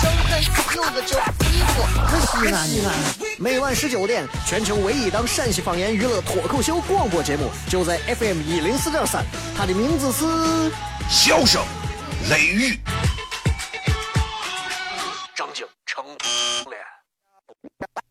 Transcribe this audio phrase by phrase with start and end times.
[0.00, 0.12] 张
[0.74, 2.92] 有个叫李波，可西安西安。
[3.38, 9.24] 每晚十九点，全球唯一档陕西方言娱乐脱口秀广播节目，就在 FM 一零四点三。
[9.56, 10.24] 它的名字是
[11.08, 11.62] 《笑声
[12.30, 12.72] 雷雨》。
[15.34, 16.04] 张景成。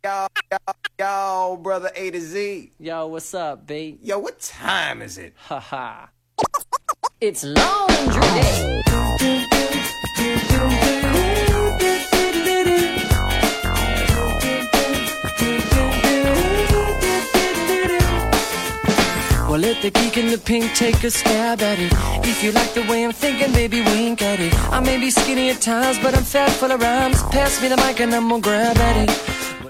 [0.03, 0.57] Yo, yo,
[0.97, 2.71] yo, brother A to Z.
[2.79, 3.99] Yo, what's up, B?
[4.01, 5.33] Yo, what time is it?
[5.47, 6.09] Haha.
[7.21, 8.81] it's laundry day.
[19.51, 21.91] Well, let the geek in the pink take a stab at it.
[22.23, 24.53] If you like the way I'm thinking, baby, wink at it.
[24.71, 27.21] I may be skinny at times, but I'm fat full of rhymes.
[27.31, 29.11] Pass me the mic and I'm gonna grab at it.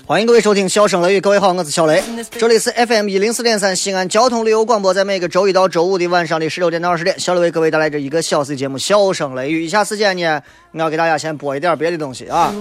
[0.05, 2.03] 欢迎各位收听《笑声雷雨》，各位好，我是小雷，
[2.37, 9.61] 这里是 FM 一零四点三西安交通旅游广播，在每个周一到周五的晚上的十六点到二十点，小雷为各位带来这一个小时的节目《笑声雷雨》。
[9.65, 12.53] 以下时间呢，我要给大家先播一点别的东西啊。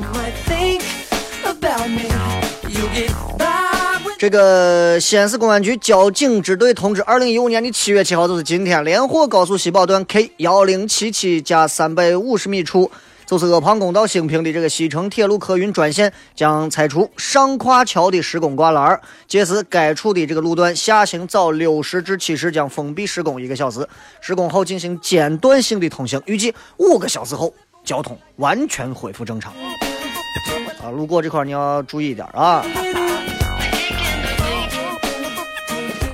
[4.21, 12.91] 这个西安市公安局交警支队通知，二零一五年的七月七号，就是今天，连霍高速西宝段 K 幺零七七加三百五十米处，
[13.25, 23.89] 就是阿房宫到兴平的这个西成铁路客运专线，将拆除上跨桥的施工挂栏，届时该处的这个路段下行早六时至七时将封闭施工一个小时，
[24.21, 27.51] 施工后进行间断性的通行，预计五个小时后
[27.83, 29.51] 交通完全恢复正常。
[30.84, 32.62] 啊，路过这块你要注意一点啊。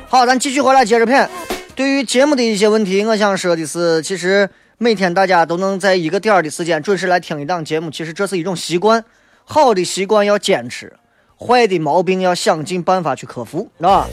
[0.08, 1.28] 好，咱继续回来接着片。
[1.74, 4.48] 对于节目的一些问题，我想说的是，其实
[4.78, 9.04] 每天大家都能在一个点儿的时间准时来听一档节目，其实这是一种习惯。
[9.44, 10.96] 好的习惯要坚持，
[11.38, 14.06] 坏的毛病要想尽办法去克服，啊。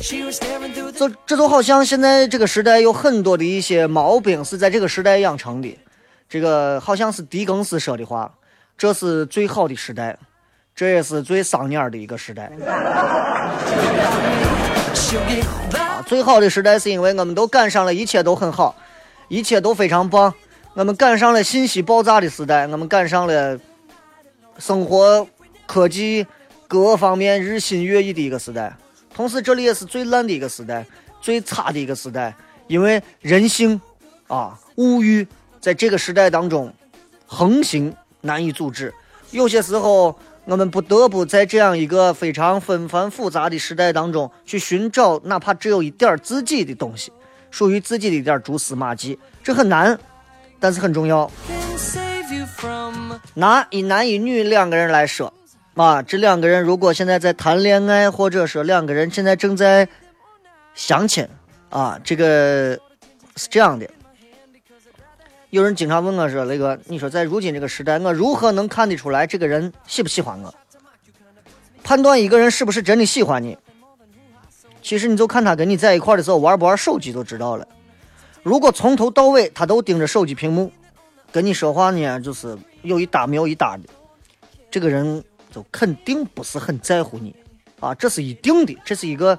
[0.95, 5.77] 这这就好像现在这个时代有很多的一些毛病是在这个时代养成的，
[6.27, 8.33] 这个好像是狄更斯说的话，
[8.77, 10.17] 这是最好的时代，
[10.75, 12.51] 这也是最伤眼的一个时代。
[16.05, 18.75] 最好的时代是因为我们都赶上了，一切都很好，
[19.27, 20.33] 一切都非常棒。
[20.73, 23.59] 我们赶上了信息爆炸的时代，我们赶上了
[24.57, 25.27] 生活
[25.65, 26.25] 科技
[26.67, 28.75] 各方面日新月异的一个时代。
[29.13, 30.85] 同时，这里也是最烂的一个时代，
[31.21, 32.35] 最差的一个时代，
[32.67, 33.79] 因为人性
[34.27, 35.27] 啊、物欲
[35.61, 36.73] 在这个时代当中
[37.27, 38.91] 横行，难以阻止。
[39.29, 47.11] 有些时候，我们不得不在这样一个非常纷繁复杂的时代当中，去寻找哪怕只有一点自己的东西，
[47.49, 49.17] 属于自己的一点蛛丝马迹。
[49.41, 49.97] 这很难，
[50.59, 51.31] 但是很重要。
[53.35, 55.33] 拿一男一女两个人来说，
[55.75, 59.87] 啊，这两个人如果现在在谈恋爱，或者说两个人现在正在
[60.75, 61.25] 相亲，
[61.69, 62.77] 啊，这个
[63.37, 63.89] 是这样的。
[65.53, 70.51] 有人经常问我说：“雷哥，你说在如今这个时代，我如何能看得出来这个人喜不喜欢我？
[71.83, 73.55] 判断一个人是不是真的喜欢你，
[74.81, 77.67] 其实你就看他跟你在一块的时候玩不玩手机就知道了。
[78.41, 80.71] 如果从头到尾他都盯着手机屏幕，
[81.31, 83.83] 跟你说话呢，就是有一搭没有一搭的，
[84.71, 87.35] 这个人就肯定不是很在乎你
[87.79, 89.37] 啊，这是一定的，这是一个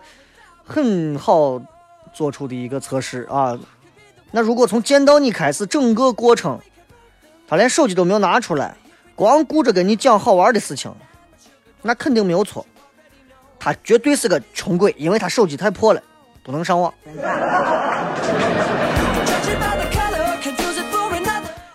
[0.64, 1.60] 很好
[2.12, 3.58] 做出的一个测试啊。
[4.36, 6.58] 那如果从见到你开始，整个过程，
[7.46, 8.74] 他连手机都没有拿出来，
[9.14, 10.92] 光顾着跟你讲好玩的事情，
[11.82, 12.66] 那肯定没有错，
[13.60, 16.02] 他绝对是个穷鬼，因为他手机太破了，
[16.42, 16.92] 不能上网。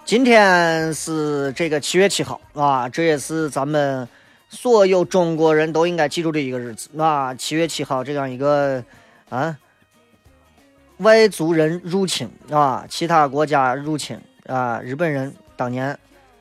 [0.04, 4.06] 今天是这个七月七号啊，这也是咱们
[4.50, 7.34] 所有中国人都应该记住的一个日子啊。
[7.34, 8.84] 七月七号这样一个
[9.30, 9.56] 啊，
[11.00, 15.98] 外族人入侵啊，其他国家入侵啊，日本人当年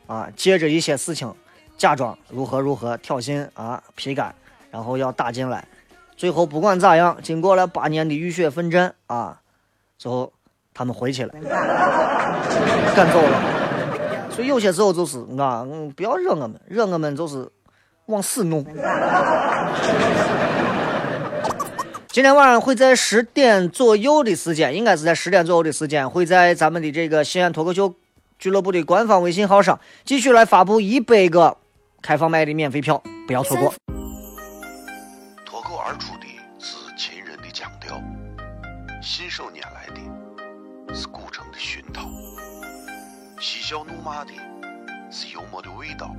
[0.07, 1.33] 啊，借着一些事情
[1.77, 4.35] 假装如何如何挑衅啊批干，
[4.71, 5.65] 然后要打进来，
[6.17, 9.41] 最后不管咋样，经过了八年的浴血奋战啊，
[9.97, 10.33] 最后
[10.75, 11.33] 他们回去了。
[12.97, 14.31] 赶走了。
[14.31, 17.49] 所以有些时候就是啊，嗯，不要惹我们，惹我们就是
[18.07, 18.65] 往死弄。
[22.11, 27.95] 今天晚上会在十点左右的时间，应该是在十点左右的时间，会在咱们的这个西安脱口秀
[28.39, 31.59] 俱乐部的官方微信号上继续来发布一百个
[32.01, 33.75] 开放麦的免费票，不要错过。
[35.45, 36.27] 脱口而出的
[36.59, 38.03] 是秦人的腔调，
[39.03, 42.09] 信手拈来的是古城的熏陶，
[43.39, 44.33] 嬉笑怒骂的
[45.11, 46.17] 是幽默的味道，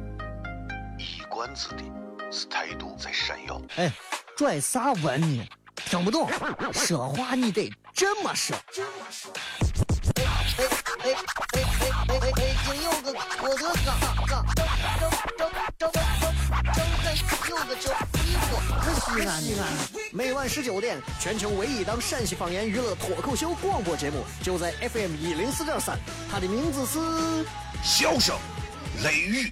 [0.99, 1.83] 一罐子的
[2.31, 3.59] 是态度在闪耀。
[3.75, 3.91] 哎，
[4.37, 5.43] 拽啥文呢？
[5.89, 6.29] 听不懂，
[6.71, 8.55] 说话你得这么说。
[10.17, 10.63] 哎哎
[11.03, 11.65] 哎哎
[12.07, 12.31] 哎哎！
[12.35, 14.63] 北京有个郭德纲，张张
[14.95, 15.49] 张张
[15.79, 15.97] 张张张
[17.49, 18.51] 有个叫李波。
[18.93, 19.65] 西安，西安，
[20.11, 25.97] 每晚十九点，全球唯一档陕西方言娱乐脱口秀广播节目，就在 FM 一零四点三，
[26.31, 26.99] 它的名字是
[27.83, 28.37] 《笑声
[29.03, 29.51] 雷雨》。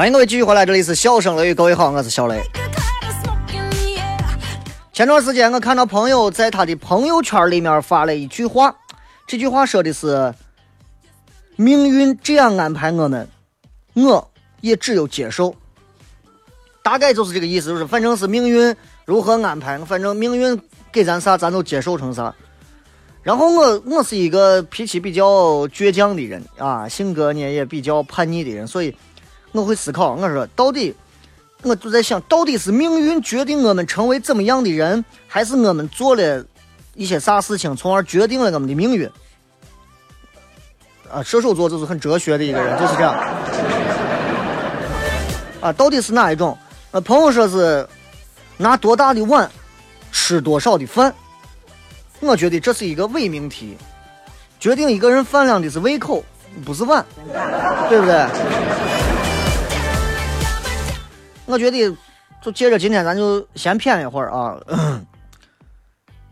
[0.00, 2.40] 欢迎各位继续回来，这里是笑声雷雨，各位好，我是小雷。
[4.94, 8.74] 前段时间我看到朋友在他的朋友圈里面发了一句话，
[9.26, 10.32] 这句话说的是
[11.56, 13.28] ：“命运这样安排我们，
[13.92, 14.30] 我
[14.62, 15.54] 也只有接受。”
[16.82, 18.74] 大概就是这个意思，就是反正是命运
[19.04, 20.58] 如何安排，反正命运
[20.90, 22.34] 给咱啥，咱都接受成啥。
[23.22, 28.96] 然后我我是一个脾气比较倔强的人啊，性格呢也比较叛逆的人，所以
[29.52, 30.94] 我会思考，我说到底。
[31.62, 36.42] 我就在想，到底是命运决定我们成为怎么样的人，还是我们做了
[36.94, 39.06] 一些啥事情，从而决定了我们的命运？
[41.12, 43.12] 啊，射手座就是很哲学的一个人，就是这样。
[45.60, 46.56] 啊，到底是哪一种？
[46.92, 47.86] 呃，朋友说是
[48.56, 49.50] 拿多大的碗
[50.10, 51.14] 吃多少的饭，
[52.20, 53.76] 我觉得这是一个伪命题，
[54.58, 56.24] 决定一个人饭量的是胃口，
[56.64, 57.04] 不是碗，
[57.90, 58.26] 对不对？
[61.50, 61.96] 我觉得，
[62.40, 64.60] 就接着今天咱就先谝一会儿啊。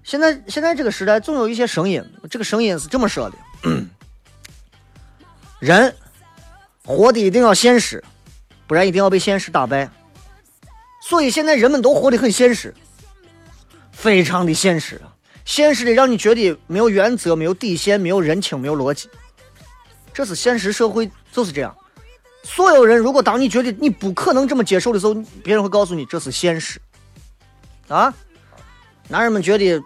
[0.02, 3.36] 现在现在这个时代，总有一些声音，这个声音是这么说的：
[5.58, 5.94] 人
[6.84, 8.02] 活的一定要现实，
[8.66, 9.90] 不然一定要被现实打败。
[11.02, 12.74] 所以现在人们都活得很现实，
[13.92, 15.00] 非常的现实，
[15.44, 19.10] 现实的让你觉得没有原则、没有底线、没有人情、没有逻辑。
[20.14, 21.76] 这是现实社会就是这样。
[22.42, 26.80] 所有人，如果当你觉得你不可能这么接受的时候，别人会告诉你这是现实。
[27.88, 28.12] 啊，
[29.08, 29.82] 男人们觉得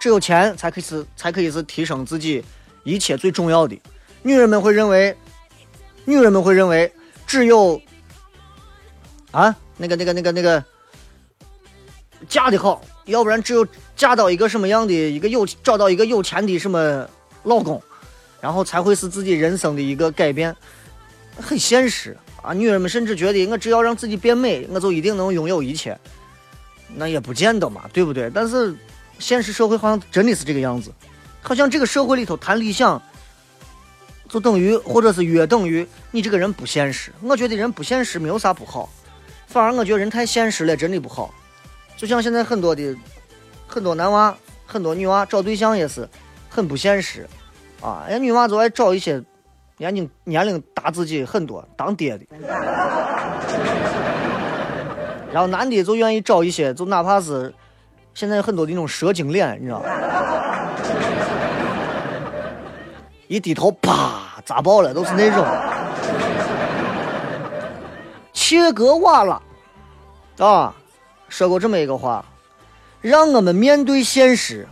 [0.00, 2.44] 只有钱才可以是才可以是提升自己
[2.84, 3.78] 一切最重要的，
[4.22, 5.16] 女人们会认为，
[6.04, 6.92] 女人们会认为
[7.26, 7.80] 只有
[9.30, 10.64] 啊那个那个那个那个
[12.28, 13.66] 嫁的好，要不然只有
[13.96, 17.08] 嫁到一个什么样的一个有找到一个有钱的什么
[17.44, 17.82] 老公，
[18.40, 20.54] 然后才会是自己人生的一个改变。
[21.40, 22.52] 很现实啊！
[22.52, 25.96] 女人们甚至觉得，我只要让自己变美，我就一定能拥有一切。
[26.94, 28.30] 那也不见得嘛，对不对？
[28.34, 28.74] 但是
[29.18, 30.92] 现实社会好像真的是这个样子，
[31.42, 33.00] 好像这个社会里头谈理想，
[34.28, 37.12] 就等于或者是约等于你这个人不现实。
[37.22, 38.88] 我觉得人不现实没有啥不好，
[39.46, 41.32] 反而我觉得人太现实了，真的不好。
[41.96, 42.96] 就像现在很多的
[43.66, 44.36] 很多男娃、
[44.66, 46.08] 很多女娃找对象也是
[46.48, 47.28] 很不现实
[47.80, 48.04] 啊！
[48.08, 49.22] 人家女娃就爱找一些。
[49.78, 52.26] 年龄年龄大自己很多当爹的，
[55.32, 57.54] 然后男的就愿意找一些，就哪怕是
[58.12, 59.88] 现在很多的那种蛇精脸，你知道吗？
[63.28, 65.46] 一低头啪砸爆了，都是那种。
[68.32, 69.40] 切格瓦拉
[70.38, 70.74] 啊，
[71.28, 72.24] 说过这么一个话，
[73.00, 74.66] 让我们面对现实，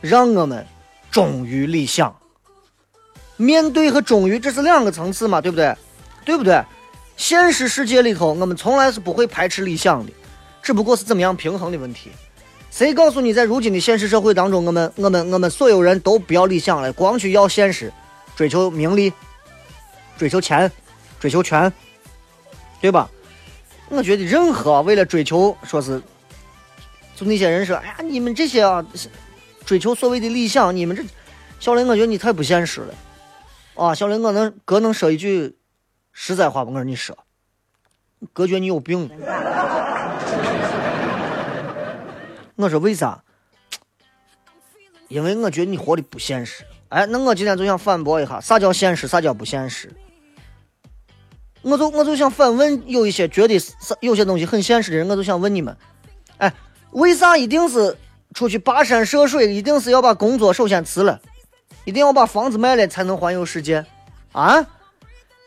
[0.00, 0.66] 让我们
[1.10, 2.14] 忠于理想。
[3.36, 5.74] 面对和忠于这是两个层次嘛，对不对？
[6.24, 6.62] 对不对？
[7.16, 10.12] 现实世界里头，我们从来是不会排斥理想的，
[10.62, 12.10] 只不过是怎么样平衡的问题。
[12.70, 17.92] 谁告诉你，在如今的现实社会当中，我们、我们、我们所有人都不要理想了，光去要现实，
[18.34, 19.12] 追求名利，
[20.18, 20.70] 追求钱，
[21.20, 21.72] 追求权，
[22.80, 23.08] 对吧？
[23.90, 26.02] 我觉得任何为了追求，说是，
[27.14, 28.84] 就那些人说，哎呀，你们这些啊，
[29.64, 31.04] 追求所谓的理想，你们这，
[31.60, 32.94] 小雷，我觉得你太不现实了。
[33.74, 35.56] 啊，小林，我能哥能说一句
[36.12, 36.70] 实在话不？
[36.70, 37.18] 我说你说，
[38.32, 39.10] 哥觉得你有病。
[42.56, 43.24] 我说为啥？
[45.08, 46.64] 因为我觉得你活的不现实。
[46.88, 49.08] 哎，那我今天就想反驳一下，啥叫现实？
[49.08, 49.90] 啥叫不现实？
[51.62, 53.60] 我就我就想反问有一些觉得
[54.00, 55.76] 有些东西很现实的人，我就想问你们，
[56.36, 56.54] 哎，
[56.92, 57.96] 为啥一定是
[58.34, 61.20] 出去跋山涉水，一定是要把工作首先辞了？
[61.84, 63.84] 一定要把房子卖了才能环游世界，
[64.32, 64.66] 啊，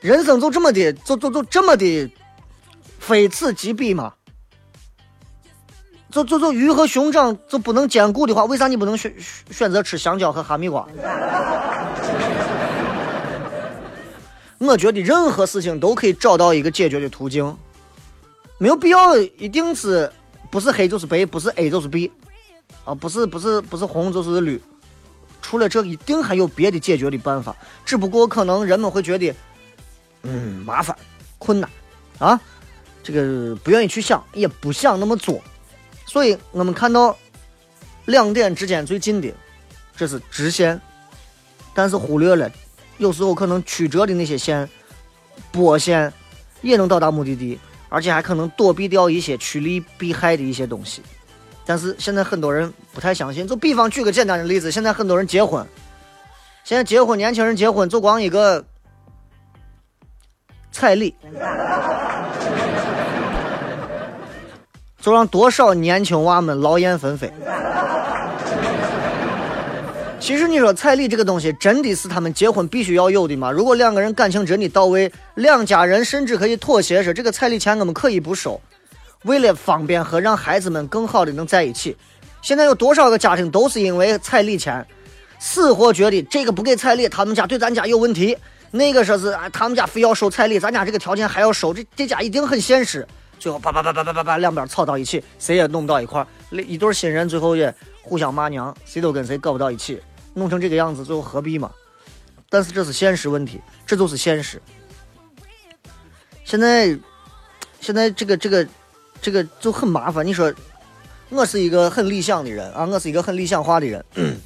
[0.01, 2.11] 人生就这么的，就就就这么的，
[2.99, 4.13] 非此即彼吗？
[6.09, 9.13] 就就就鱼和熊掌就不能兼顾的话，为啥你不能选
[9.51, 10.87] 选择吃香蕉和哈密瓜？
[14.57, 17.55] 我觉得任何事情都可以找到一个解决的途径，
[18.57, 20.11] 没有必要一定是
[20.49, 22.11] 不是黑就是白，不是 A 就是 B，
[22.83, 24.59] 啊，不是不是不是红就是绿，
[25.41, 29.33] 除了这一定还有别的解决的办法，只不过可能人们会觉得，
[30.23, 30.97] 嗯，麻烦、
[31.37, 31.69] 困难，
[32.19, 32.39] 啊，
[33.01, 35.41] 这个不愿意去想，也不想那么做，
[36.05, 37.17] 所以我们看到
[38.05, 39.33] 两点之间最近的，
[39.95, 40.79] 这是直线，
[41.73, 42.51] 但是忽略了
[42.97, 44.67] 有时候可能曲折的那些线、
[45.51, 46.11] 波线
[46.61, 51.01] 也能到达目的地，而且还可能躲避掉一些趋利避害的一些东西。
[51.67, 53.47] 但是现在很多人不太相信。
[53.47, 55.63] 就比方举个简单的例子，现在很多人结婚，
[56.63, 58.65] 现在结婚年轻人结婚就光一个
[60.71, 61.13] 彩礼，
[65.01, 67.31] 就让多少年轻娃们劳燕分飞。
[70.19, 73.49] 其实你说彩礼这个东西，真的是他们结婚必须要有的吗？
[73.49, 78.59] 如果两个人感情真的到位，两家人甚至可以妥协说，这个彩礼钱我们可以不收，
[79.23, 81.95] 为了方便和让孩子们更好的能在一起。
[82.41, 84.85] 现在有多少个家庭都是因为彩礼钱，
[85.39, 88.35] 死活觉得这个不给彩礼，他们家对咱家有问题；
[88.71, 93.05] 那个说是啊，他们家非要收彩礼，咱家这个条件还要收，这这家一定很现实。
[93.39, 96.27] 最后叭叭叭叭叭叭叭，两边吵到一起，谁也弄不到一块儿。
[96.51, 100.01] 一对新人最后也互相骂娘，谁都跟谁搞不到一起，
[100.33, 101.69] 弄成这个样子，最后何必嘛？
[102.49, 104.61] 但是这是现实问题，这就是现实。
[106.45, 106.97] 现在，
[107.81, 108.65] 现在这个这个
[109.21, 110.25] 这个就很麻烦。
[110.25, 110.53] 你说，
[111.29, 114.05] 我是一个很理想的人啊，我是一个很理想化的人，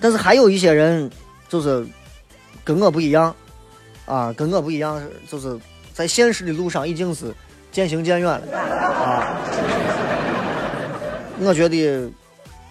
[0.00, 1.10] 但是还有一些人
[1.48, 1.86] 就是
[2.64, 3.34] 跟我不一样
[4.06, 5.58] 啊，跟我不一样，就是
[5.92, 7.34] 在现实的路上已经是
[7.70, 9.36] 渐行渐远了啊。
[11.42, 12.10] 我觉得，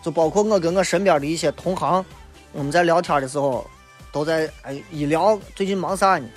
[0.03, 2.03] 就包括我跟我身边的一些同行，
[2.51, 3.69] 我们在聊天的时候，
[4.11, 6.27] 都在哎一聊最近忙啥呢？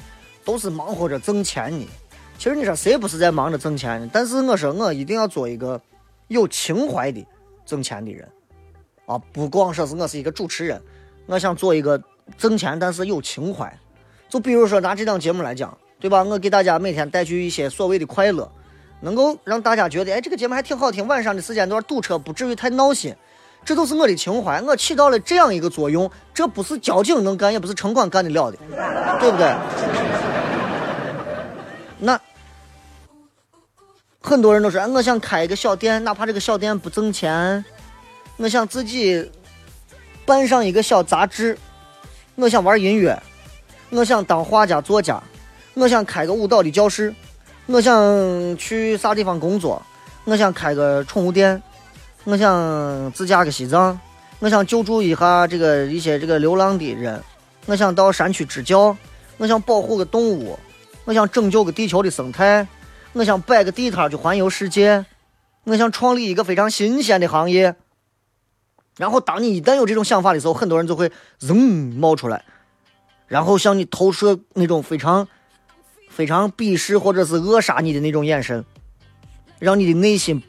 [0.45, 1.89] 都是忙活着挣钱呢。
[2.43, 4.11] 其实你说谁不是在忙着挣钱呢？
[4.13, 5.81] 但是我说我一定要做一个
[6.27, 7.25] 有情怀的
[7.65, 8.29] 挣钱的人
[9.07, 9.17] 啊！
[9.33, 10.83] 不光说是我是一个主持人，
[11.27, 12.03] 我想做一个
[12.37, 13.73] 挣钱但是有情怀。
[14.29, 16.25] 就比如说拿这档节目来讲，对吧？
[16.25, 18.51] 我给大家每天带去一些所谓的快乐，
[19.03, 21.07] 能够让大家觉得，哎，这个节目还挺好听。
[21.07, 23.15] 晚上的时间段堵车不至于太闹心，
[23.65, 24.61] 这都是我的情怀。
[24.63, 28.59] 我起到了这样一个作用，这不是交警能干，也不是城管干得了的，
[29.21, 29.55] 对不对？
[34.23, 37.63] 很多人都说，哎我想开一个小店，哪怕这个小店不挣钱，
[38.37, 39.31] 我想自己
[40.25, 41.59] 办上一个小杂志，
[42.37, 43.21] 我想玩音乐，
[43.91, 45.21] 我想当画家、作家，
[45.75, 47.13] 我想开个舞蹈的教室，
[47.67, 49.83] 我想去啥地方工作，
[50.25, 51.61] 我想开个宠物店，
[52.23, 53.99] 我想自驾个西藏，
[54.39, 57.21] 我想救助一下这个一些这个流浪的人，
[57.67, 58.97] 我想到山区支教，
[59.37, 60.57] 我想保护个动物，
[61.05, 62.67] 我想拯救个地球的生态，
[63.15, 65.05] 我想摆个地摊去环游世界，
[65.65, 67.77] 我想创立一个非常新鲜的行业。
[68.97, 71.55] 然后，当你一旦有这种想法的时候，很多人就会噌
[71.99, 72.45] 冒出来，
[73.27, 75.27] 然后向你投射那种非常、
[76.11, 78.65] 非常鄙视或者是扼杀你的那种眼神，
[79.59, 80.43] 让你的内心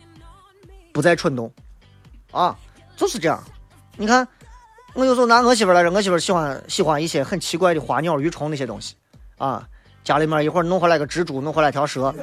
[0.94, 1.52] 不再蠢动。
[2.32, 2.58] 啊，
[2.96, 3.44] 就是这样。
[3.98, 4.28] 你看，
[4.94, 8.96] 我有时候拿我媳妇来说，我媳妇喜欢喜欢一些很奇怪的花鸟鱼虫那些东西，
[9.38, 9.68] 啊，
[10.04, 12.14] 家里面一会儿弄回来个蜘蛛，弄回来条蛇，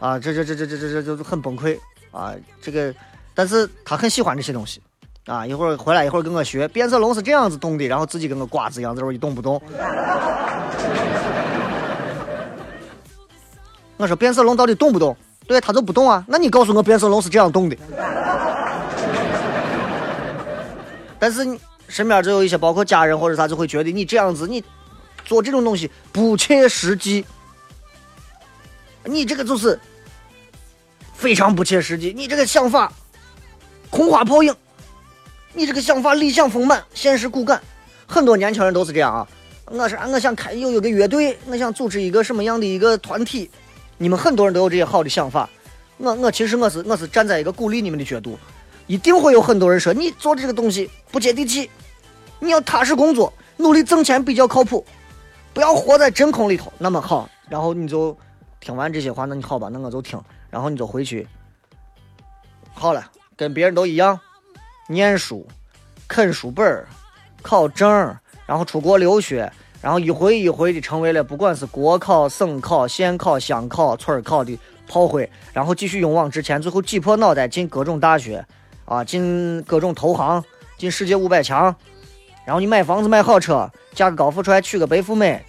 [0.00, 1.78] 啊，这这这这这这这就很崩溃
[2.10, 2.34] 啊！
[2.60, 2.92] 这个，
[3.34, 4.82] 但是他很喜欢这些东西，
[5.26, 9.60] 啊，一会儿回来一会儿跟我学变色龙是这样子动的，然后自己跟个瓜子一样在这儿一动不动。
[13.96, 15.16] 我说变色龙到底动不动？
[15.46, 16.24] 对，它就不动啊。
[16.28, 17.76] 那你告诉我变色龙是这样动的。
[21.18, 24.62] 但是你身边就有一些，包括家人或者啥，就会觉得你这样子，你
[25.24, 27.24] 做这种东西不切实际，
[29.04, 29.78] 你这个就是
[31.14, 32.92] 非常不切实际，你这个想法
[33.90, 34.54] 空话泡影，
[35.54, 37.60] 你这个想法理想丰满，现实骨感。
[38.06, 39.26] 很多年轻人都是这样啊。
[39.66, 43.50] 我是我想开有有个乐队，我想组织一个什么样的一个团体。
[43.98, 45.48] 你们很多人都有这些好的想法，
[45.96, 48.38] 我我其实我是我是站在一个鼓励你们的角度，
[48.88, 51.70] 一定会有很多人说你做的这个东西不接地气，
[52.40, 54.84] 你要踏实工作，努力挣钱比较靠谱，
[55.52, 56.72] 不要活在真空里头。
[56.78, 58.16] 那么好，然后你就
[58.58, 61.28] 听完这些话，那你好吧，那我就听，然后你就回去，
[62.72, 64.18] 好了，跟别人都一样，
[64.88, 65.46] 念书，
[66.08, 66.88] 啃书本儿，
[67.42, 67.88] 考证，
[68.46, 69.52] 然后出国留学，
[69.82, 78.42] 然后一回一回的成为了不管是国考、省考、县考、乡考、村考的炮灰，然后继续勇往直前，最后挤破脑袋进各种大学，
[78.88, 80.42] 啊，进各种投行，
[80.78, 81.74] 进世界五百强，
[82.46, 85.44] 然后你买房子买好车，嫁个高富帅，娶个白富美，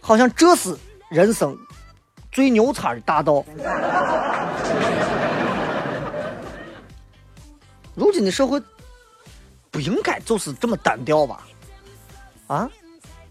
[0.00, 0.74] 好像这是
[1.10, 1.54] 人生
[2.32, 3.44] 最牛叉的大道。
[7.94, 8.62] 如今的社会
[9.70, 11.46] 不应该就是这么单调吧？
[12.46, 12.70] 啊？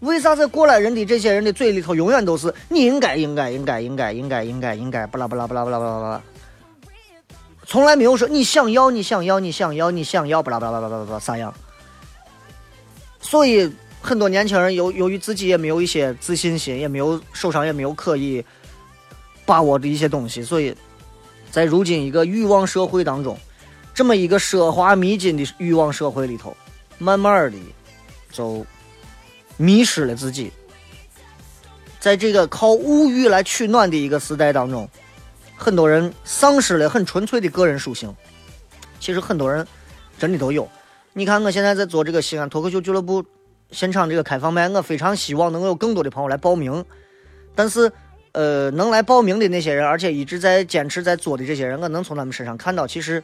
[0.00, 6.22] 为啥在过来人的这些人的嘴里头永远都是你应该应该应该应该应该应该应该巴拉巴拉巴拉巴拉巴拉巴拉，
[7.68, 11.52] 从来没有说你想要你想要你想要你想要巴拉巴拉巴拉巴拉巴拉啥样？
[13.20, 13.70] 所以
[14.00, 18.42] 很多年轻人由由于自己也没有一些自信心，也没有手上也没有可以
[19.44, 20.74] 把握的一些东西，所以
[21.50, 23.38] 在如今一个欲望社会当中，
[23.92, 26.56] 这么一个奢华迷津的欲望社会里头，
[26.96, 27.58] 慢慢的
[28.32, 28.64] 就
[29.58, 30.50] 迷失了自己。
[32.00, 34.88] 在这个靠物欲来取暖的一个时代当中，
[35.58, 38.14] 很多人丧失了很纯粹的个人属性。
[38.98, 39.66] 其实很多人
[40.18, 40.66] 真的都有。
[41.12, 43.24] 你看，我现在在做这个西安脱口秀俱乐部
[43.72, 46.84] 现场这个开放麦，我非常希望能有更多的朋友来报名。
[47.54, 47.90] 但是，
[48.32, 53.22] 呃，能来报名的那些人，而且一直在坚持在做的这些人，我能从他们身上看到，其实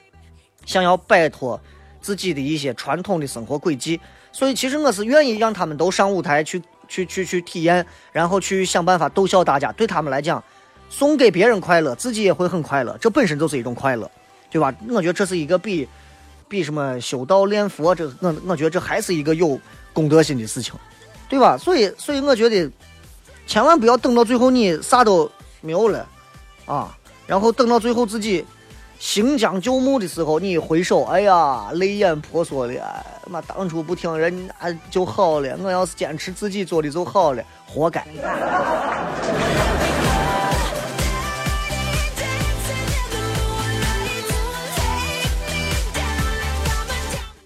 [0.67, 1.61] 想要摆脱
[2.01, 4.01] 自己的一些传统的生活轨迹。
[4.33, 9.71] 所以，其实我是愿意让他们都上舞台去去去去体验，然后去想办法逗笑大家。
[9.73, 10.43] 对他们来讲，
[10.89, 14.11] 送给别人快乐，自己也会很快乐，这本身就是一种快乐，
[14.51, 14.73] 对吧？
[14.89, 15.89] 我觉得这是一个比
[16.49, 19.59] 比什么修道练佛，这我我觉得这还是一个有
[19.93, 20.75] 公德心的事情，
[21.29, 21.57] 对吧？
[21.59, 22.71] 所以，所以我觉得
[23.47, 26.07] 千万不要等到最后你啥都没有了
[26.67, 28.45] 啊，然后等到最后自己
[28.99, 38.07] 行将就木的时候，你一回首，哎呀，泪眼婆娑的，哎妈，当初不听人家就好了，我要是坚持自己做的就好了，活该。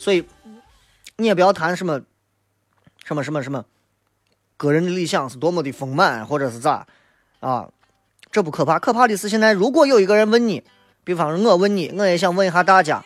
[0.09, 0.25] 所以
[1.19, 2.01] 你也不要谈什么
[3.05, 3.67] 什么什么什么
[4.57, 6.87] 个人的理想是多么的丰满，或者是咋
[7.41, 7.69] 啊，
[8.31, 10.65] 这不可怕，可怕的是现在如果有一个人问你，
[11.05, 13.05] 比方说我问你，我也想问一下大家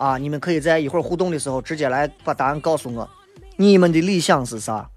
[0.00, 3.08] 啊，你们可以在一会儿互动的时候直接来把答案告诉我，
[3.54, 4.90] 你们的理想是啥？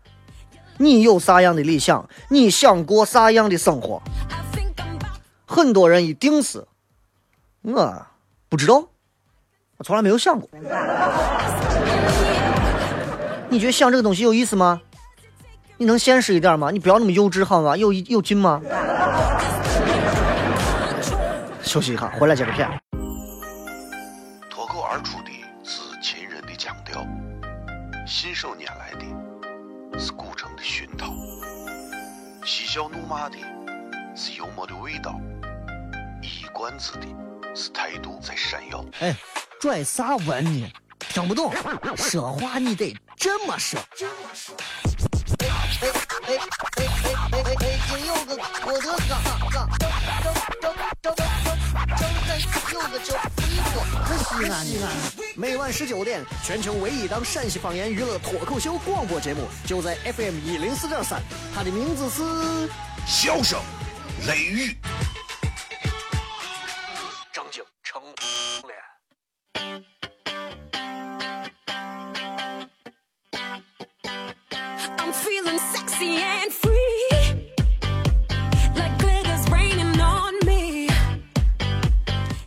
[0.79, 2.09] 你有啥样的理想？
[2.31, 4.01] 你想过啥样的生活？
[5.45, 6.65] 很多人一定是
[7.61, 8.07] 我
[8.49, 8.89] 不知道，
[9.77, 10.49] 我从来没有想过。
[13.49, 14.81] 你觉得想这个东西有意思吗？
[15.77, 16.71] 你能现实一点吗？
[16.71, 17.75] 你不要那么幼稚好吗？
[17.75, 18.61] 有有劲吗？
[21.61, 22.69] 休息一下，回来接着片。
[24.49, 25.31] 脱口而出的
[25.63, 27.05] 是秦人的腔调，
[28.07, 31.13] 信手拈来的是古城的熏陶，
[32.45, 33.35] 嬉笑怒骂的
[34.15, 35.19] 是幽默的味道，
[36.21, 37.07] 一冠子的
[37.53, 38.85] 是态度在闪耀。
[38.99, 39.13] 哎，
[39.59, 40.71] 拽啥文呢？
[40.99, 41.53] 听不懂，
[41.95, 43.79] 说话你得这么说。
[45.39, 45.49] 哎哎
[45.81, 45.89] 哎
[46.27, 46.89] 哎哎
[47.31, 49.89] 哎哎，北京有个郭德纲，纲正
[50.61, 52.29] 正正正正正
[52.73, 54.53] 有个叫一哥，可西安。
[55.35, 61.21] 每晚十九点，全球唯一档陕西方言娱乐脱口秀广播节目，就在 FM 一零四点三，
[61.53, 62.69] 它的名字是。
[63.07, 63.59] 笑声
[64.27, 64.75] 雷雨，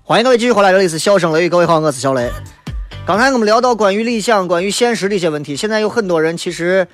[0.04, 2.30] 欢迎各位继续回来，这里是笑声雷雨，各位好，我是小雷。
[3.06, 6.88] 刚才我们聊到关于理想、关于现实的一些问题，现在有很多人其实，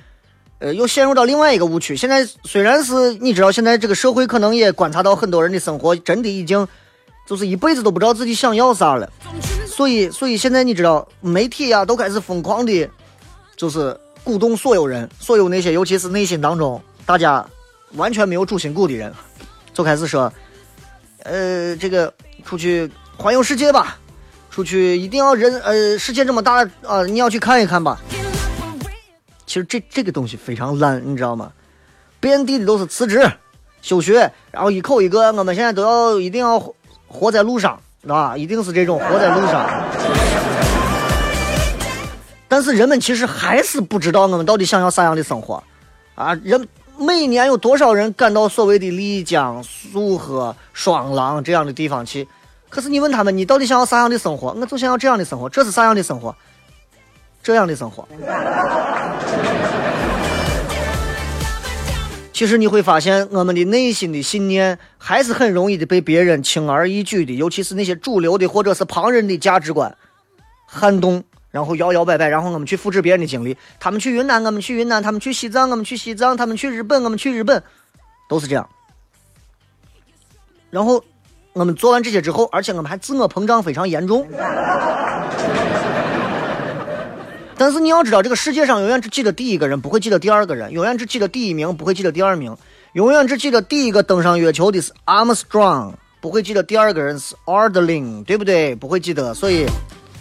[0.59, 1.95] 呃，又陷入到另外一个误区。
[1.95, 6.67] 现在虽然是你知道，现在这个社会可能也观察到很多人的生活真的已经
[7.25, 9.09] 就是一辈子都不知道自己想要啥了，
[9.75, 12.89] 所以，所以现在你知道，媒体呀都开始疯狂的，
[13.57, 17.45] 就是鼓动所有人，所有那些尤其是内心当中大家
[17.95, 19.13] 完全没有主心骨的人，
[19.73, 20.31] 就开始说，
[21.23, 22.13] 呃，这个
[22.45, 23.97] 出去环游世界吧，
[24.49, 27.99] 出去一定要人呃，世界这么大啊、你要去看一看吧。
[29.45, 31.51] 其实这这个东西非常烂，你知道吗？
[32.21, 33.29] 遍地的都是辞职、
[33.81, 36.73] 休学，然后一口一个，我们现在都要一定要
[37.09, 39.69] 活在路上，啊，一定是这种活在路上。
[42.47, 45.61] 但是人们其实还是不知道我们到底想要啥样的生活，
[46.13, 52.27] 啊，人每年有多少人赶到所谓的丽江、束河、双廊这样的地方去？
[52.69, 54.53] 可是你问他们，你到底想要啥样的生活？
[54.53, 56.35] 我就想要这样的生活，这是啥样的生活？
[57.41, 58.07] 这样的生活。
[62.35, 69.95] 其实你会发现，我们的内心的信念还是很容易的被别人轻而易举的，尤其是那些主流的或者是旁人的价值观
[70.65, 73.55] 撼动，然后摇摇摆摆，然后我们去复制别人的经历。
[73.79, 77.63] 他们去云南，我们去云南；他们去西藏，我们去西藏；他们去日本，我们去日本，
[78.27, 78.69] 都是这样。
[80.69, 81.01] 然后
[81.53, 84.27] 我们做完这些之后，而且我们还自我膨胀非常严重。
[87.57, 92.53] 但是你要知道，这个世界上永远只记得第一个人，不会记得第二个人；永远只记得第一名，不会记得第二名；
[92.93, 98.75] 永远只记得第一个登上月球的是 Armstrong，不会记得第二个人是 a r d l i n g 对不对？
[98.75, 99.33] 不会记得。
[99.33, 99.65] 所以，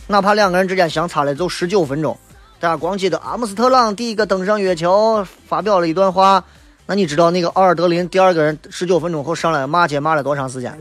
[0.07, 2.17] 哪怕两个人之间相差了就十九分钟，
[2.61, 6.45] 大家光记得阿姆斯特朗第一个登上月球，发表了一段话，
[6.87, 10.79] 那你知道那个奥尔德林第二个人十九分钟后上来骂街骂了多长时间？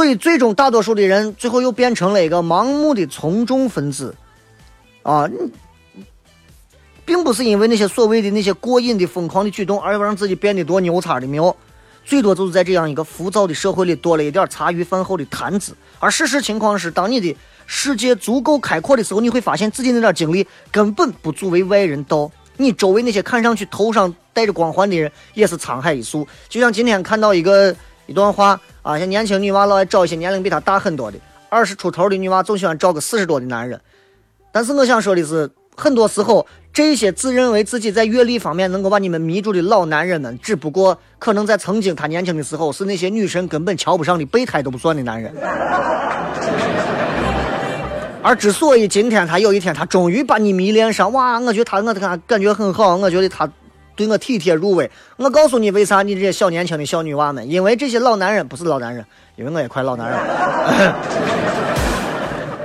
[0.00, 4.16] 所以，最终大多数的人最后又变成了一个盲目的从众分子，
[5.02, 5.52] 啊，你
[7.04, 11.54] 并不是因为那些所谓的那些过瘾的疯狂的举动，而要让自己变得多牛叉的没有，
[12.02, 15.76] 最多就是在这样一个浮躁的社会里多了一点茶余饭后的谈资。
[15.98, 17.36] 而事实情况是，当你的
[17.66, 22.30] 世界足够开阔的时候，你会发现自己那点经历根本不足为外人道。
[22.56, 26.26] 你周围那些看上去头上带着光环的人，也是沧海一粟。
[26.48, 27.76] 就像今天看到一个
[28.10, 28.60] 一段话。
[28.82, 31.18] 啊，像年轻女娃老爱找一些年龄比她大很多的，
[31.50, 33.78] 二十出头的女娃总喜欢找个四十多的男人。
[34.50, 45.30] 但是我想说的是，很多时候这些自认为自己在阅历方面能够把你们迷住的老男人们，只不过可能在曾经他年轻的时候是那些女神根本瞧不上的备胎都不算的男人。
[48.22, 53.46] 而之所以今天他有一天他终于把你迷恋上，哇，我觉得他我感感觉很好，我觉得他。
[54.00, 59.04] 对我体贴入微，我告诉你为啥你这些小年轻的小女娃们，因为这些老男人不是老男人，
[59.36, 60.96] 因为我也快老男人了，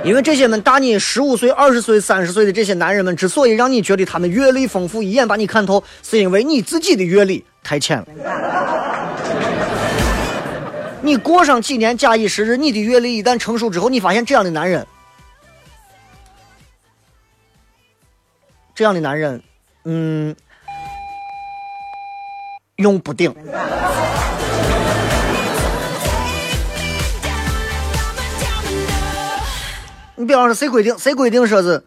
[0.02, 8.06] 因为这些们大你十五岁、二十岁、三十岁的这些男人们，之所以让你觉得他们阅历丰富，一眼把你看透，是因为你自己的阅历太浅了。
[11.02, 14.86] 你过上几年假以时日，你的阅历一旦成熟之后，你发现这样的男人，
[18.74, 19.42] 这样的男人，
[19.84, 20.34] 嗯。
[22.76, 23.34] 用不定。
[30.18, 30.98] 你比方说，谁规定？
[30.98, 31.84] 谁规定说是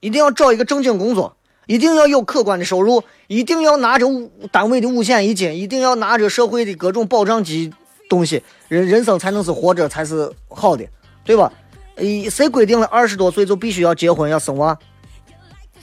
[0.00, 4.06] 一定要找一个正经工作，一定要有可观的收入，一定要拿着
[4.50, 7.72] 单位的五险一金，一定要拿着社会的各种保障机
[8.08, 10.84] 东西，人人生才能是活着才是好的，
[11.24, 11.52] 对吧？
[11.94, 14.76] 诶，谁规定了二十多岁就必须要结婚要生娃？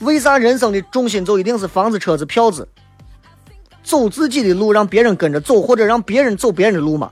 [0.00, 2.68] 为啥人生的重心就一定是房子、车子、票子？
[3.82, 7.10] 走自己的路，让别人跟着走，或者让别人走别人的路嘛，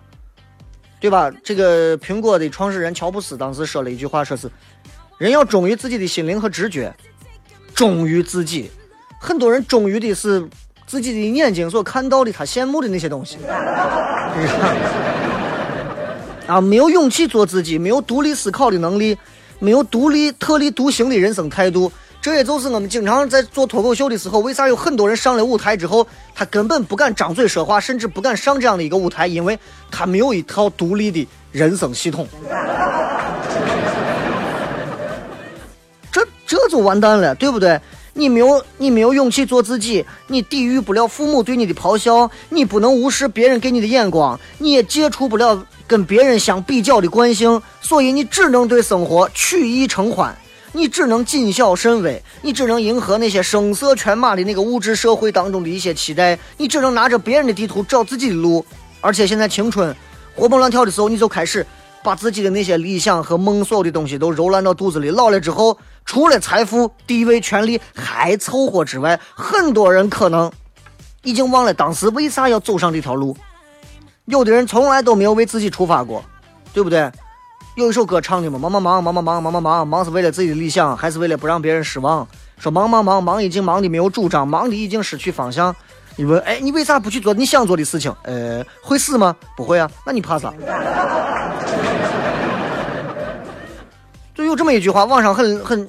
[1.01, 1.31] 对吧？
[1.43, 4.51] 这个苹果的创始人乔布斯当时说了一句话，说是
[5.19, 6.95] 人要忠于自己的心灵和直觉，
[7.75, 8.71] 忠于自己。
[9.21, 10.49] 很多人忠于的是
[10.87, 13.37] 自己的眼睛所看到的，他羡慕的那些东西。
[16.47, 19.17] 啊，没有勇气做自己，没有独立思考的能力，
[19.59, 21.93] 没有独立特立独行的人生态度。
[22.23, 29.59] 这也就是我们经常在做脱口秀的时候，为啥有很多人上了舞台之后，他根本不敢张嘴说话，甚至不敢上这样的一个舞台，因为
[29.91, 32.29] 他没有一套独立的人生系统。
[36.13, 37.81] 这这就完蛋了，对不对？
[38.13, 50.37] 你没有你没有勇气做自己，你抵御不了父母对你的咆哮，你不能无视别人给你的眼光，你也解除不了跟别人相比较的惯性，所以你只能对生活曲意成欢。
[50.73, 58.65] 你只能谨小慎微，你只能迎合那些声色犬马的那个物质社会当中的一些期待，你只能拿着别人的地图找自己的路。
[59.01, 59.95] 而且现在青春
[60.35, 61.67] 活蹦乱跳的时候，你就开始
[62.05, 65.11] 把自己的那些理想和梦所有的东西都揉烂到肚子里。
[65.11, 70.51] 老了之后，除了财富、地位、权利还凑合之外，很多人可能
[71.25, 73.37] 已经忘了当时为啥要走上这条路。
[74.27, 76.25] 有的人从来都没有为自己出发过，
[76.73, 77.11] 对不对？
[77.77, 82.27] 有一首歌唱的嘛，忙忙忙忙忙忙忙忙忙忙是为了自己的理想，还是为了不让别人失望？
[82.59, 85.75] 说忙忙忙忙已经忙的没有主张，忙的已经失去方向。
[86.17, 88.15] 你问，哎，你为啥不去做你想做的事情？
[88.25, 89.35] 呃， 会死吗？
[89.57, 90.53] 不会啊，那你怕啥？
[94.35, 95.89] 就有这么一句话，网上很很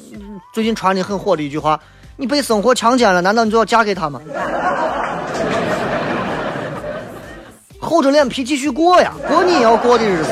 [0.54, 1.78] 最近传的很火的一句话：
[2.16, 4.22] 你被生活强奸了，难道你就要嫁给他吗？
[7.82, 10.30] 厚着脸皮继续过呀，过你要过的日子。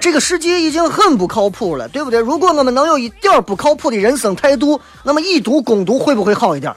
[0.00, 2.18] 这个世界已经很不靠谱了，对不对？
[2.18, 6.74] 如果我们能有一点不靠谱的人生态度，那么以毒攻毒会不会好一点？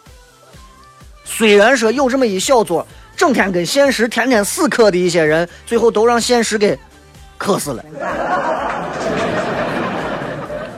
[1.23, 6.77] 虽然说有这么一小撮整天跟现实天天死磕的一些人，最后都让现实给
[7.37, 7.83] 磕死了。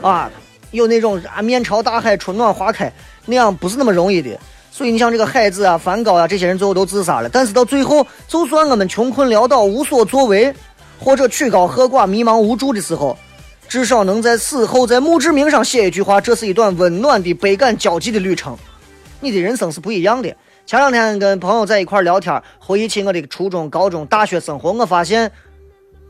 [0.02, 0.30] 啊，
[0.70, 2.92] 有那种啊面朝大海，春暖花开，
[3.24, 4.38] 那样不是那么容易的。
[4.70, 10.54] 所以你像这个海子啊、梵高啊这些人最后都自杀了，但是到最后，就算我们穷困潦倒、无所作为，
[10.98, 13.16] 或者曲高和寡、迷茫无助的时候，
[13.68, 18.56] 至少能在死后在墓志铭上写一句话：这是一段温暖的、倍感交集的旅程。
[19.20, 20.34] 你的人生是不一样的。
[20.66, 25.30] 前两天跟朋友在一块聊天，回忆起我的初中、高中、大学生活，我发现，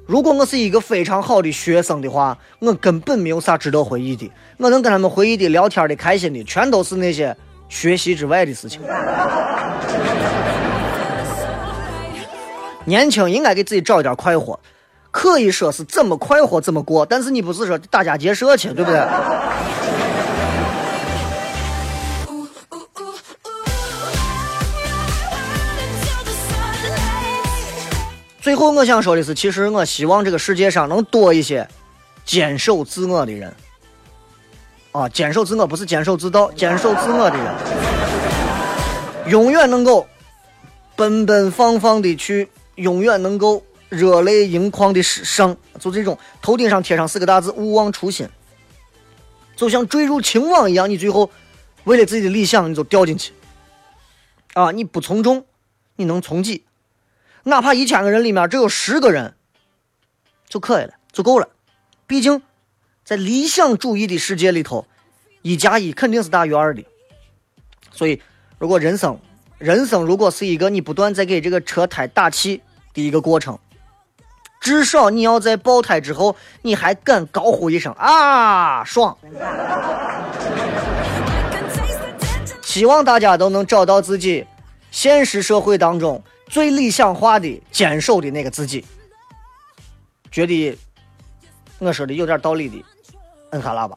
[0.07, 4.31] 如果我是一个非常好的学生的话，我根本没有啥值得回忆的。
[4.57, 7.37] 我能跟他们回忆的、聊天的、开心的，全都是那些
[7.69, 8.81] 学习之外的事情。
[12.87, 14.59] 年轻应该给自己找一点快活，
[15.17, 19.01] 可以说是怎么快活怎么过，但是你不是说打家劫舍去，对不对？
[28.43, 31.67] 最后我想说的是，其实我希望这个世界上能多一些
[32.27, 33.51] 坚守自我的人。
[34.93, 37.55] 啊，坚守自我不是坚守自盗，坚守自我的人，
[39.31, 40.07] 永远能够
[40.95, 48.29] 奔奔放放的去，永远能够热泪盈眶的上，就这种头顶上贴上四个大字“勿忘初心”，
[49.57, 51.31] 就像坠入情网一样，你最后
[51.85, 53.33] 为了自己的理想，你就掉进去。
[54.55, 55.45] 啊，你不从众，
[55.97, 56.65] 你能从几？
[57.45, 59.35] 哪怕一千个人里面只有十个人
[60.49, 61.49] 就可以了，就够了。
[62.07, 62.43] 毕竟，
[63.05, 64.87] 在理想主义的世界里头，
[65.43, 66.83] 一加一肯定是大于二的。
[67.93, 68.21] 所以，
[68.59, 69.21] 如果人生，
[69.59, 72.63] 人生如果是一个你不断在给这个车胎打气
[72.95, 73.59] 的一个过程，
[74.61, 79.17] 至少你要在爆胎之后，你还敢高呼一声啊，爽！
[82.63, 84.47] 希望大家都能找到自己
[84.91, 88.85] 现实社会当中最理想化的、坚守的那个自己。
[90.31, 90.77] 觉得
[91.79, 92.85] 我说的有点道理的，
[93.51, 93.97] 摁下喇叭。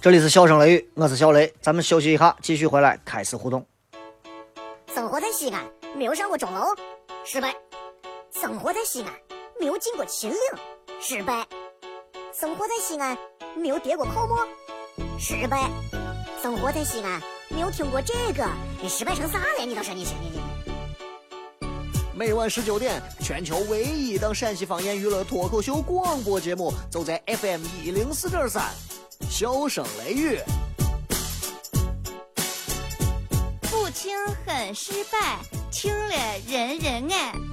[0.00, 3.64] 这里是笑声雷雨，我是小雷，咱们休息一下，继续回来开始互动。
[5.42, 6.66] 西安，没有上过钟楼，
[7.24, 7.50] 失败；
[8.32, 9.12] 生活在西安，
[9.58, 10.38] 没有进过秦岭，
[11.00, 11.44] 失败；
[12.32, 13.18] 生活在西安，
[13.56, 14.46] 没有跌过泡沫，
[15.18, 15.68] 失败；
[16.40, 18.48] 生活在西安，没有听过这个，
[18.80, 19.66] 你失败成啥了？
[19.66, 20.40] 你倒是你信你你。
[22.14, 28.70] 每晚十九点，全球唯一档陕西方言娱乐脱口秀广播节目，就在 FM 一零四点三，
[29.28, 30.38] 笑声雷雨。
[34.02, 34.12] 听
[34.44, 35.38] 很失败，
[35.70, 36.16] 听了
[36.48, 37.51] 人人爱。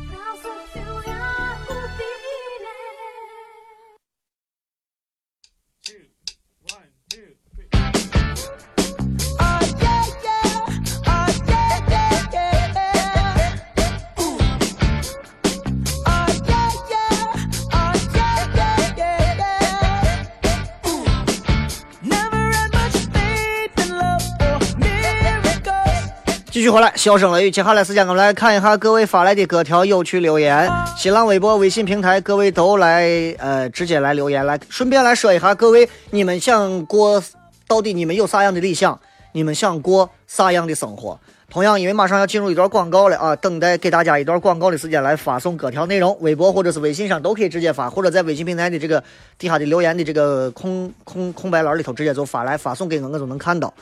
[26.60, 27.52] 继续回来，笑声雷雨。
[27.52, 30.70] 接下来时间，我们来看一下各位发来的各条有趣留言。
[30.98, 37.24] 新浪微博、微信平台，各位都来呃直接来留言，来顺便来说一下，各位你们想过
[37.66, 39.00] 到底你们有啥样的理想？
[39.32, 41.18] 你们想过啥样的生活？
[41.50, 49.02] 同样，因为马上要进入一段广告了啊，等待给大家一段广告的时间来发送各条内容，微博或者是微信上都可以直接发，或者在微信平台的这个
[49.38, 53.74] 底下的留言的这个空空空白栏里头直接就发来发送给我，我就能看到。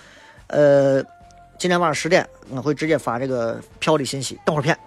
[0.50, 1.04] 呃。
[1.60, 4.40] 今天晚上十点，我会直接发这个票的信息。
[4.46, 4.78] 等会儿片。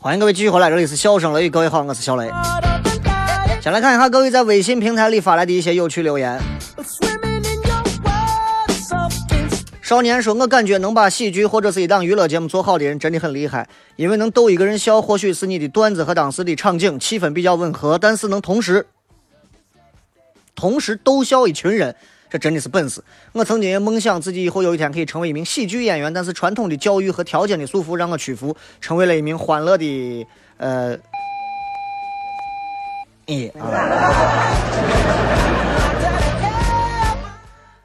[0.00, 2.30] 欢迎各位继续回来，这里是笑声雷雨，各位好，我是小雷。
[3.66, 6.40] 先来看一下各位在微信平台里发来的一些有趣留言。
[9.82, 18.86] 少年说：“我感觉能把喜剧或者是一档娱乐节目做好的人真的很厉害，因为能逗一个人笑，或许是你的段子和当时的场景气氛比较吻合，但是能同时
[20.54, 21.92] 同时逗笑一群人，
[22.30, 23.02] 这真的是本事。
[23.32, 30.24] 我曾经也梦想自己以后有一天可以成为一名喜剧演员，但是传统的教育和条件的束缚让我屈服，成为了一名欢乐的
[30.58, 30.96] 呃。”
[33.26, 33.66] 咦啊！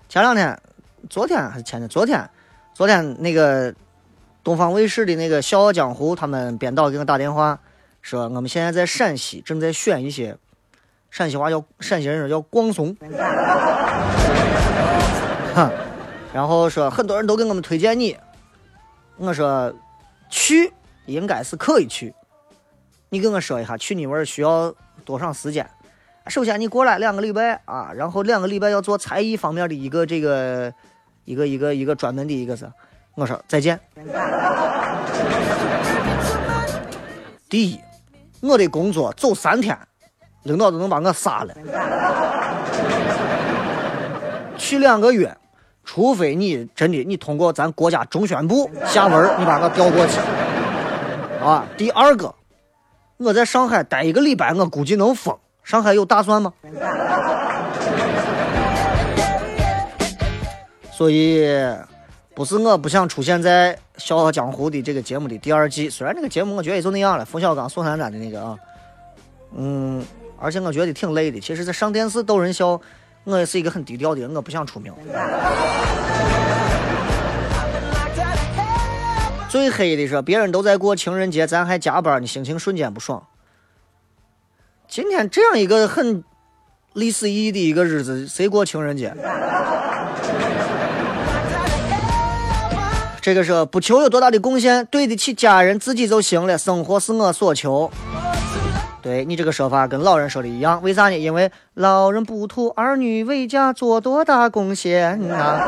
[0.08, 0.56] 前两天，
[1.10, 1.90] 昨天还是前天？
[1.90, 2.30] 昨天，
[2.76, 3.74] 昨天那个
[4.44, 7.60] 东方卫视的那个《笑傲江湖》，他们编导给我打电话
[8.04, 10.38] 说，我们现在在陕西正在选一些
[11.10, 12.96] 陕西话叫陕西人说叫广松。
[15.56, 15.72] 哈，
[16.34, 18.16] 然后说很多人都给我们推荐你，
[19.18, 19.74] 我说
[20.30, 20.72] 去
[21.08, 22.14] 应该是可以去，
[23.10, 25.68] 你跟我说一下去你们儿需要多长时间？
[26.28, 30.72] 首先你过来两个礼拜啊，然后两个礼拜要做才艺方面的一个这个
[31.26, 32.72] 一个一个一个专门的一个是，
[33.16, 33.80] 我说再见。
[37.50, 37.80] 第一，
[38.42, 39.78] 我的工作走三天，
[40.44, 41.54] 领导都能把我杀了。
[44.58, 45.36] 去两个月，
[45.84, 50.20] 除非你真的你通过咱国家中宣部下文，你把我调过去。
[51.44, 52.34] 啊，第二个，
[53.24, 55.38] 我在上海待一个礼拜，我估计能疯。
[55.64, 56.52] 上海有大蒜吗？
[60.92, 61.48] 所以，
[62.34, 68.58] 不是我不想出现在《笑傲江湖》的这个节目的第二季，虽然这个节目我觉得也就那样了，冯小刚、宋丹丹的那个啊，
[69.56, 70.04] 嗯，
[70.40, 71.40] 而且我觉得挺累的。
[71.40, 72.82] 其实，在上电视逗人笑，
[73.24, 74.92] 我也是一个很低调的人，我不想出名。
[79.52, 83.22] 最黑的是，别人都在过情人节，咱还加班，你心情瞬间不爽。
[84.88, 86.24] 今天这样一个很
[86.94, 89.14] 历史意义的一个日子，谁过情人节？
[93.22, 96.58] 这个是不求有多大的贡献，对得起家人自己就行了。
[96.58, 97.92] 生活是我所求。
[99.02, 101.18] 对你这个说法跟老人说的一样，为啥呢？
[101.18, 105.68] 因为老人不图儿女为家做多大贡献啊。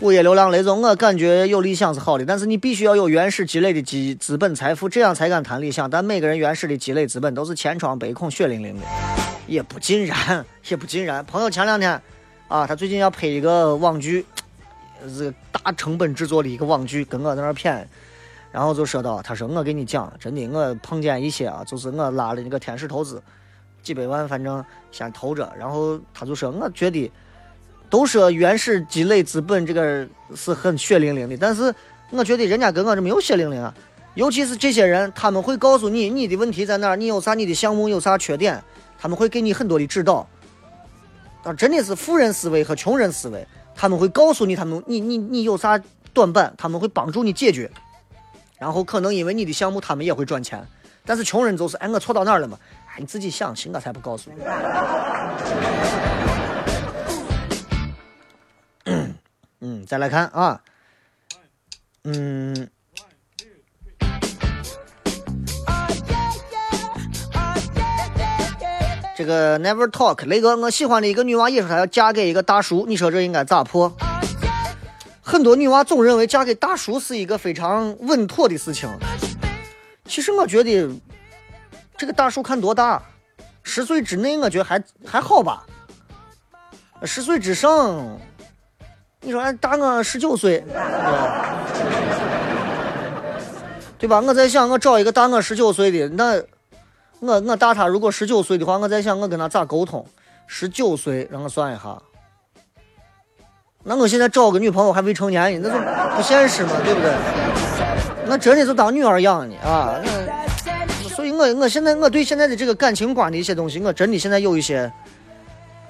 [0.00, 5.90] 午夜流浪雷总，我感觉有理想是好的，但是你必须要有原始积累的基资本财富，这样才敢谈理想。
[5.90, 8.82] 但每个人原始的积累资本都是千疮百孔、血淋淋的，
[9.48, 11.24] 也不尽然，也不尽然。
[11.24, 12.00] 朋友前两天
[12.46, 14.24] 啊，他最近要拍一个网剧，
[15.08, 17.84] 是大成本制作的一个网剧，跟我在那儿谝，
[18.52, 23.20] 然后就说到，他说我给你讲，真的，我碰见一些啊，就是我拉的那个天使投资，
[23.82, 27.10] 几百万，反正先投着，然后他就说，我觉得。
[27.90, 31.74] 都说原始积累资本这个是很血淋淋的，但是
[32.10, 33.74] 我觉得人家跟我这没有血淋淋啊。
[34.14, 38.60] 尤其是这些人，他们会告诉你你的问题在哪儿，你有啥你的项目有啥缺点，
[38.98, 40.26] 他们会给你很多的指导。
[41.44, 43.46] 啊，真的是富人思维和穷人思维，
[43.76, 45.80] 他们会告诉你他们你你你有啥
[46.12, 47.70] 短板，他们会帮助你解决。
[48.58, 50.66] 然后可能因为你的项目他们也会赚钱，
[51.06, 52.58] 但是穷人就是哎我错到哪儿了嘛？
[52.88, 54.42] 哎你自己想，行我才不告诉你。
[59.60, 60.60] 嗯，再来看啊，
[62.04, 62.68] 嗯，
[69.16, 73.92] 这个 Never Talk 雷哥，我喜欢的一个女娃也说她要嫁给一个大叔，你说这应该咋破？
[75.20, 78.88] 很多女娃总认为嫁给大叔是一个非常稳妥的事情，
[80.04, 80.88] 其实我觉得
[81.96, 83.02] 这个大叔看多大，
[83.64, 85.66] 十岁之内我觉得还还好吧，
[87.02, 88.20] 十岁之上。
[89.20, 90.64] 你说俺大我十九岁，
[93.98, 94.20] 对吧？
[94.24, 96.40] 我在想，我找一个大我十九岁的，那
[97.18, 100.06] 我我大他如果十九岁的话，我在想我跟他咋沟通？
[100.46, 102.00] 十九岁，让我算一下，
[103.82, 107.12] 那我现在找个女朋友还未成年呢，那就不现实嘛，对不对？
[108.26, 110.00] 那真的就当女儿养呢啊！
[110.04, 110.08] 那
[111.08, 114.90] 所以我我现在我对现在的这个感情观的一些东西，我真的现在有一些。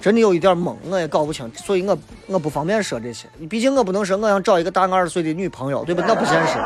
[0.01, 3.27] 真的有一点懵，我也搞不清，所以我我不方便说这些。
[3.49, 6.05] 毕竟我不能说我想找一个大我二十岁的女朋友，对吧？
[6.07, 6.57] 那不现实。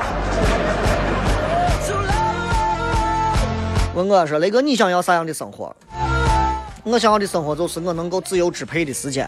[3.95, 5.75] 问我说雷哥，你想要啥样的生活？
[6.83, 9.27] 我想要的生活就是我能够自由支配的时间，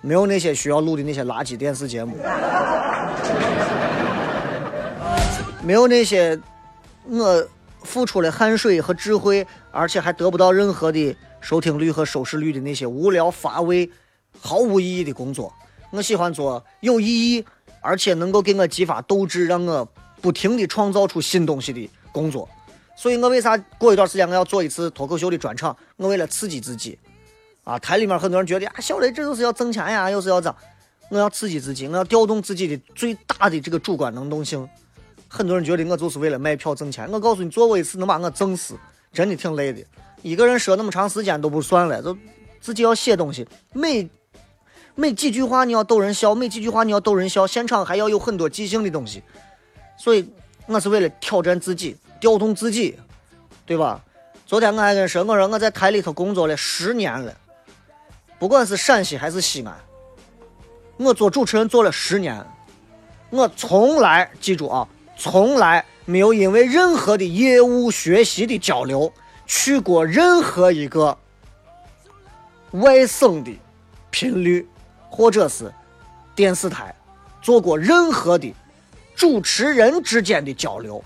[0.00, 2.16] 没有那些需要录的那些垃圾电视节目，
[5.60, 6.38] 没有那些
[7.08, 7.44] 我
[7.82, 11.16] 付出了汗水和智慧，而且还得不到任何的。
[11.40, 13.90] 收听率和收视率的那些无聊乏味、
[14.40, 15.52] 毫无意义的工作，
[15.90, 17.44] 我喜欢做有意义
[17.80, 19.88] 而且能够给我激发斗志、让我
[20.20, 22.48] 不停的创造出新东西的工作。
[22.96, 25.74] 所以我为啥过一段时间我要做一次脱口秀的专场？
[25.96, 26.98] 我为了刺激自己。
[27.64, 30.54] 啊，台里面很多人觉得啊，小雷这就是要挣钱呀，又是要咋？
[31.10, 34.68] 我要刺激自己，我要调动自己的最大的这个主观能动性。
[35.28, 38.76] 很多人觉得我就是为了卖票挣钱，我告诉你，做过一次能把我挣死，
[39.12, 39.82] 真的挺累的。
[40.22, 42.16] 一个人说那么长时间都不算了，就
[42.60, 44.08] 自己要写东西，每
[44.94, 49.22] 每几句话你要逗人笑，每几句话你要逗人笑，现场还要有很多即兴的东西，
[49.96, 50.28] 所以
[50.66, 52.98] 我是为了挑战自己，调动自己，
[53.64, 54.04] 对吧？
[54.46, 57.34] 昨天我还跟说，我说我在台里头工作了十年了，
[58.38, 59.74] 不管是陕西还是西安，
[60.98, 62.44] 我做主持人做了十年，
[63.30, 69.10] 我从来记住啊，从来没有因为任何的业务学习的交流。
[69.52, 71.18] 去过任何一个
[72.70, 73.58] 外省的
[74.08, 74.64] 频率，
[75.10, 75.74] 或者是
[76.36, 76.94] 电视台
[77.42, 78.54] 做过任何的
[79.16, 81.02] 主持人之间的交流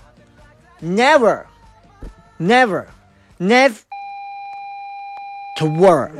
[0.79, 3.73] ，never，never，never
[5.57, 6.11] to work。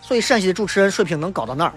[0.00, 1.74] 所以陕西的主持人水平能高到哪儿？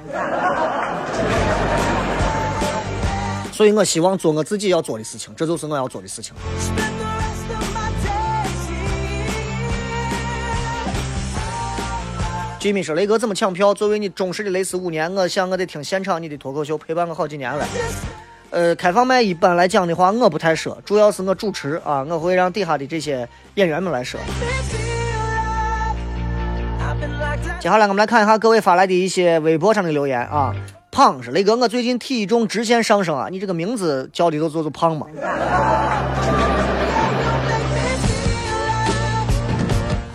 [3.58, 6.36] 所以我希望做我自己要做的事情，这就是我要做的事情。
[12.60, 13.74] 居民说：“雷哥怎么抢票？
[13.74, 17.68] 作为你忠实的蕾丝五年，我想我得听现场你的脱口秀，陪伴我好几年了。
[18.52, 24.20] 呃，开放麦一般来讲的话，我不太说，主要是我主持啊，我会让底下的这些演员们来说。
[27.60, 30.54] 接下来我们来看一下各位发来的一些微博上的留言啊。
[30.98, 33.28] 胖是雷哥，我最近体重直线上升啊！
[33.30, 35.06] 你这个名字叫的都就是胖嘛？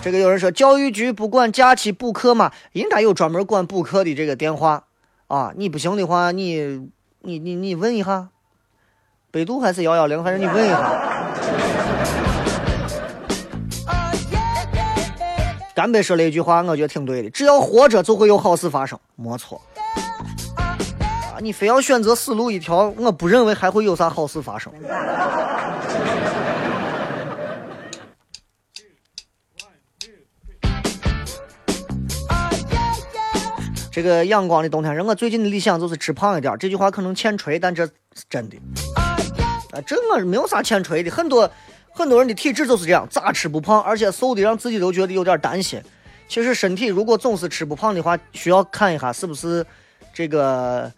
[0.02, 2.50] 这个有人说教育局不管假期补课吗？
[2.72, 4.82] 应该有专门管补课的这个电话
[5.28, 5.52] 啊！
[5.54, 8.30] 你不行的话，你你你你问一下，
[9.30, 11.00] 百度还是幺幺零，反正你问一下。
[15.76, 19.62] 干杯说了一句话，我觉得挺对的，只要活着就会有好事发生，没错。
[21.42, 24.72] 你非要选择死路一条，我不认为还会有啥好事发生。
[33.90, 36.56] 这个阳光的冬天人，我最近的理想就是吃胖一点。
[36.60, 37.92] 这句话可能欠锤，但这是
[38.30, 38.56] 真的。
[39.72, 41.50] 啊，这我没有啥欠锤的，很多
[41.90, 45.82] 很多人的体质就是这样，咋吃不胖，而且瘦的让自己都觉得有点担心。
[46.28, 49.66] 其实身体如果总是吃不胖的话，需要看一下是不是
[50.14, 50.90] 这个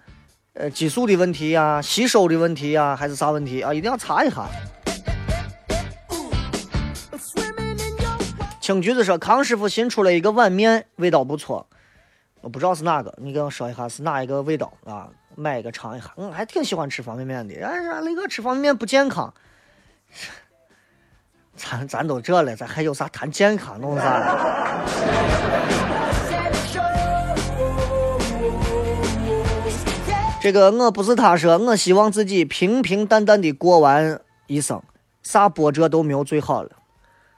[0.55, 3.75] 呃激素的问题呀、吸收的问题呀，还是啥问题啊？
[3.75, 4.47] 一定要查一下。
[8.61, 11.67] 青橘子说，康师傅新出了一个碗面，味道不错。
[12.41, 15.09] 我不知道是哪个，你给我说一下是哪一个味道啊？
[15.35, 16.13] 买一个尝一下。
[16.15, 19.35] 我还挺喜欢吃方便面的，哎呀那个吃方便面不健康。
[21.57, 24.85] 咱咱都这了，咱还有啥谈健康弄啥？
[30.45, 34.83] 这个我不是他说，我希望自己平平淡淡的过完一生，
[35.23, 36.69] 啥波折都没有最好了，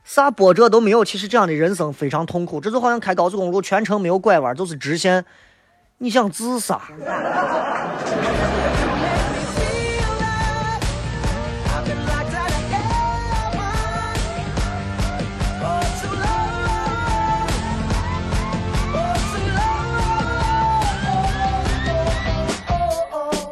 [0.02, 1.04] 啥波折都没有。
[1.04, 5.24] 其实这样的人生非常痛苦，这就好像开高速公路，全程没有拐弯，就是直线，
[5.98, 6.80] 你想自杀？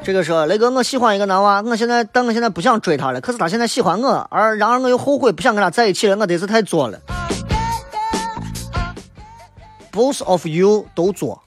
[0.05, 7.01] 这个说雷哥，我喜欢一个男娃，我现在但我现在不想追他了，可是他现在喜欢我，而然而我又后悔不想跟他在一起了，我得是太作了。
[9.91, 11.43] Both of you 都作。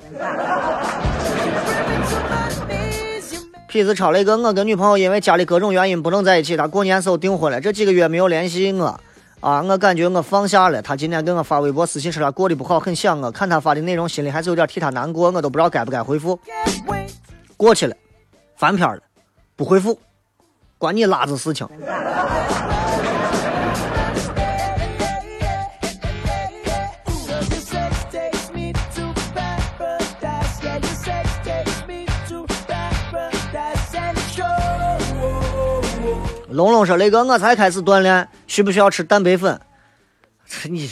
[3.70, 9.00] 痞子超雷哥，我跟女朋友因为家里各种原因不能在一起，她过年时候订婚了，这几个月没有联系我，
[9.40, 10.82] 啊，我感觉我放下了。
[10.82, 16.40] 她今天给我发微博私信说她过得不好，很想我，看她发的内容，心里还是有点替她难过，我都不知道该不该回复。
[17.56, 17.96] 过去了。
[18.58, 19.00] 翻篇了，
[19.56, 20.00] 不回复，
[20.80, 21.68] 关你拉子事情。
[36.50, 39.62] 龙龙说：“雷哥，我才开始锻炼，需不需要吃蛋白粉？
[40.66, 40.90] 你，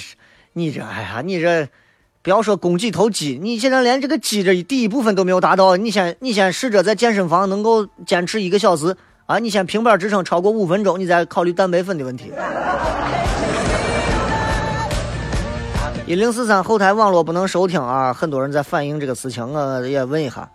[0.53, 1.67] 你这，哎呀，你这。”
[2.25, 5.77] 不要说供几头鸡，你现在连这个鸡这第一部分都没有达到。
[5.77, 8.97] 你先，你先试着在健身房能够坚持一个小时
[9.27, 9.37] 啊！
[9.37, 12.31] 你先平板支撑超过五分钟，你再考虑蛋白粉的问题。
[16.07, 18.11] 一零四三后台网络不能收听啊！
[18.11, 20.49] 很多人在反映这个事情，我也问一下。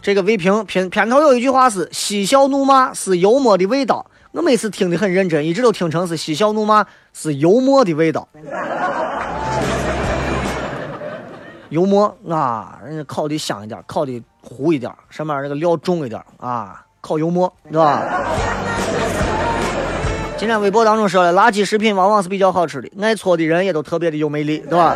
[0.00, 4.06] 这个微评片片头有一句话是“嬉笑怒骂是幽默的味道”。
[4.36, 6.84] 我每次听的很认真，一直都听成是嬉笑怒骂
[7.14, 8.28] 是幽默的味道。
[11.70, 18.02] 幽默啊，人家烤的香一点，烤的糊一点，上面那个料重一点啊，烤幽默，是吧？
[20.36, 24.94] 今天微博当中说了，垃圾食品往往是比较好吃的，爱搓的人也都特别的有魅力，对吧？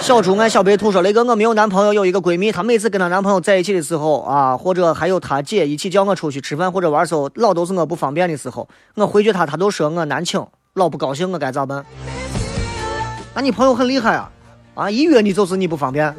[0.00, 10.44] 小猪爱小白兔说：“雷哥，我没有男朋友，有一个闺蜜，她每次跟她男朋友在一起的时候啊，或者还有她姐一起叫我出去吃饭或者玩的时候，老都是我不方便的时候，我回绝她，她都说我难请，
[10.74, 11.84] 老不高兴，我该咋办？
[13.34, 14.30] 那你朋友很厉害啊，
[14.74, 16.12] 啊，一约你就是你不方便。”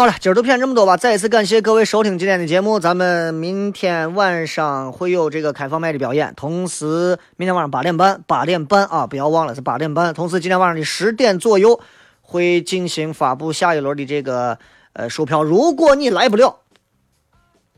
[0.00, 0.96] 好了，今儿就骗这么多吧。
[0.96, 10.14] 再一次感谢各位收听今天的节目，咱们明天晚上会有这个开放麦的表演，同时明天晚上八点半，八点半啊，不要忘了是八点半。
[10.14, 11.78] 同时今天晚上的十点左右
[12.22, 14.58] 会进行发布下一轮的这个
[14.94, 16.60] 呃售票，如果你来不了，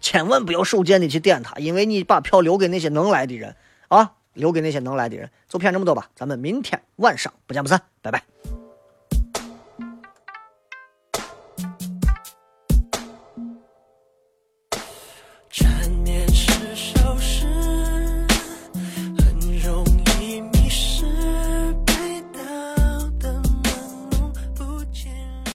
[0.00, 3.56] 千万不要手贱的去点它，因为你把票留给那些能来的人
[3.88, 5.28] 啊，留给那些能来的人。
[5.48, 8.22] 就骗这么多吧，咱们明天晚上不见不散，拜拜。